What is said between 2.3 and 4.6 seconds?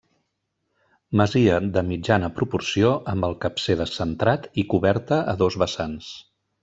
proporció amb el capcer descentrat